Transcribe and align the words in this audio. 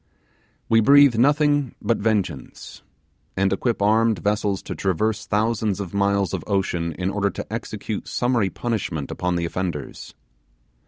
We 0.67 0.79
breathe 0.79 1.15
nothing 1.19 1.75
but 1.79 1.99
vengeance, 1.99 2.81
and 3.37 3.53
equip 3.53 3.83
armed 3.83 4.17
vessels 4.17 4.63
to 4.63 4.73
traverse 4.73 5.27
thousands 5.27 5.79
of 5.79 5.93
miles 5.93 6.33
of 6.33 6.43
ocean 6.47 6.93
in 6.93 7.11
order 7.11 7.29
to 7.29 7.53
execute 7.53 8.07
summary 8.07 8.49
punishment 8.49 9.11
upon 9.11 9.35
the 9.35 9.45
offenders. 9.45 10.15